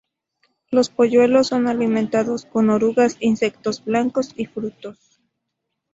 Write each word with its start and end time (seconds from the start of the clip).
Los 0.71 0.89
polluelos 0.89 1.49
son 1.49 1.67
alimentados 1.67 2.47
con 2.47 2.71
orugas, 2.71 3.17
insectos 3.19 3.85
blandos 3.85 4.31
y 4.35 4.47
frutos. 4.47 4.97